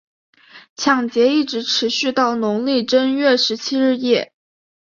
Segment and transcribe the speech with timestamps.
[0.75, 4.33] 抢劫一直持续到农历正月十七日夜。